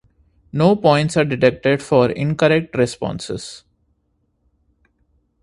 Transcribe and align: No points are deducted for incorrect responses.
No 0.51 0.75
points 0.75 1.15
are 1.15 1.23
deducted 1.25 1.79
for 1.83 2.09
incorrect 2.09 2.75
responses. 2.75 3.63